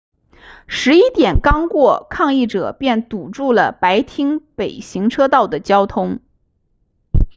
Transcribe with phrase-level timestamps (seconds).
[0.67, 6.21] 11点刚过抗议者便堵住了白厅北行车道的交通